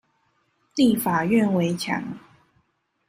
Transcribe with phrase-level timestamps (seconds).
[0.73, 2.17] 立法院圍牆